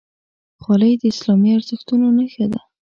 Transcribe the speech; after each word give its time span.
خولۍ 0.61 0.93
د 0.99 1.03
اسلامي 1.13 1.49
ارزښتونو 1.57 2.05
نښه 2.17 2.45
ده. 2.51 2.61